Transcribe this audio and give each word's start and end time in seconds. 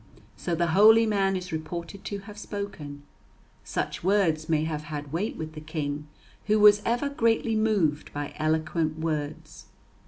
So 0.35 0.55
the 0.55 0.65
holy 0.73 1.05
man 1.05 1.35
is 1.35 1.51
reported 1.51 2.03
to 2.05 2.21
have 2.21 2.35
spoken. 2.39 3.03
Such 3.63 4.03
words 4.03 4.49
may 4.49 4.63
have 4.63 4.85
had 4.85 5.13
weight 5.13 5.35
with 5.37 5.53
the 5.53 5.61
King, 5.61 6.07
who 6.47 6.59
was 6.59 6.81
ever 6.87 7.07
greatly 7.07 7.55
moved 7.55 8.11
by 8.11 8.33
eloquent 8.39 8.97
words. 8.97 9.67